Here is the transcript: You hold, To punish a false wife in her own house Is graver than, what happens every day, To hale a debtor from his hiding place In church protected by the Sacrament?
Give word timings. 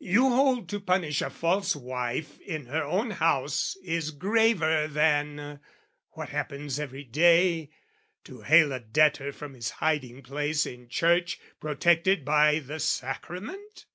You 0.00 0.30
hold, 0.30 0.68
To 0.70 0.80
punish 0.80 1.22
a 1.22 1.30
false 1.30 1.76
wife 1.76 2.40
in 2.40 2.66
her 2.66 2.82
own 2.82 3.12
house 3.12 3.76
Is 3.84 4.10
graver 4.10 4.88
than, 4.88 5.60
what 6.14 6.30
happens 6.30 6.80
every 6.80 7.04
day, 7.04 7.70
To 8.24 8.40
hale 8.42 8.72
a 8.72 8.80
debtor 8.80 9.30
from 9.32 9.54
his 9.54 9.70
hiding 9.78 10.24
place 10.24 10.66
In 10.66 10.88
church 10.88 11.38
protected 11.60 12.24
by 12.24 12.58
the 12.58 12.80
Sacrament? 12.80 13.86